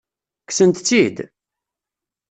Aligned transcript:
Kksent-tt-id? 0.41 1.17